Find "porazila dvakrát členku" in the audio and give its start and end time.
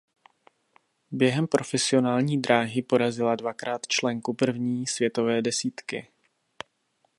2.81-4.33